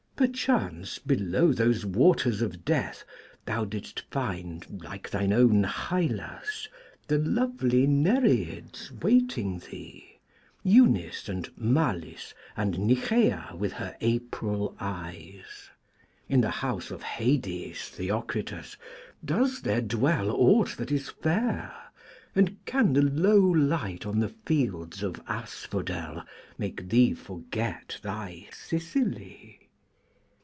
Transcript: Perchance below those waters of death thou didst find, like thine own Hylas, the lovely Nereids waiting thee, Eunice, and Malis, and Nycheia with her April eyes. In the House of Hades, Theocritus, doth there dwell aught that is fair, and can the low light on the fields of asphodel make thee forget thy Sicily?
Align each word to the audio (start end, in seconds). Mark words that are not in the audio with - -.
Perchance 0.17 0.99
below 0.99 1.51
those 1.51 1.83
waters 1.83 2.43
of 2.43 2.63
death 2.63 3.03
thou 3.43 3.65
didst 3.65 4.01
find, 4.11 4.79
like 4.83 5.09
thine 5.09 5.33
own 5.33 5.63
Hylas, 5.63 6.67
the 7.07 7.17
lovely 7.17 7.87
Nereids 7.87 8.91
waiting 9.01 9.57
thee, 9.57 10.19
Eunice, 10.63 11.27
and 11.27 11.49
Malis, 11.57 12.35
and 12.55 12.77
Nycheia 12.87 13.55
with 13.55 13.73
her 13.73 13.97
April 13.99 14.75
eyes. 14.79 15.71
In 16.29 16.41
the 16.41 16.51
House 16.51 16.91
of 16.91 17.01
Hades, 17.01 17.89
Theocritus, 17.89 18.77
doth 19.25 19.63
there 19.63 19.81
dwell 19.81 20.29
aught 20.29 20.77
that 20.77 20.91
is 20.91 21.09
fair, 21.09 21.73
and 22.35 22.63
can 22.65 22.93
the 22.93 23.01
low 23.01 23.39
light 23.39 24.05
on 24.05 24.19
the 24.19 24.29
fields 24.45 25.01
of 25.01 25.19
asphodel 25.27 26.23
make 26.59 26.89
thee 26.89 27.15
forget 27.15 27.97
thy 28.03 28.47
Sicily? 28.51 29.57